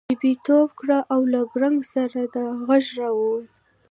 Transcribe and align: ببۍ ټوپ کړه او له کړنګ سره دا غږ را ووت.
ببۍ 0.09 0.33
ټوپ 0.45 0.69
کړه 0.79 0.99
او 1.13 1.21
له 1.33 1.41
کړنګ 1.51 1.79
سره 1.93 2.21
دا 2.33 2.45
غږ 2.67 2.85
را 2.99 3.09
ووت. 3.17 3.47